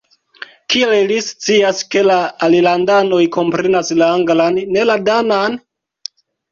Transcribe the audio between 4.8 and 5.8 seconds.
la danan?